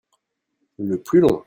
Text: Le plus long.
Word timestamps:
Le 0.79 0.97
plus 0.97 1.19
long. 1.19 1.39